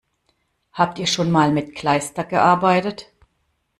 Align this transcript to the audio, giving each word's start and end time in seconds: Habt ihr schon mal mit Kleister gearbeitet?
Habt 0.73 0.97
ihr 0.97 1.05
schon 1.05 1.29
mal 1.29 1.51
mit 1.51 1.75
Kleister 1.75 2.23
gearbeitet? 2.23 3.05